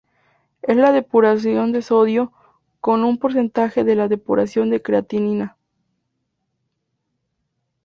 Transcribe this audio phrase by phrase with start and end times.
[0.63, 2.33] Es la depuración de sodio
[2.79, 5.57] como un porcentaje de la depuración de creatinina.